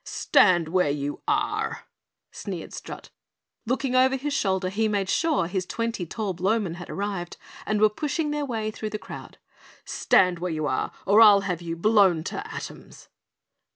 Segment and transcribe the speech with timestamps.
[0.03, 1.85] "Stand where you are!"
[2.31, 3.11] sneered Strut.
[3.67, 7.87] Looking over his shoulder he made sure his twenty, tall Blowmen had arrived and were
[7.87, 9.37] pushing their way through the crowd.
[9.85, 13.09] "Stand where you are or I'll have you blown to atoms!"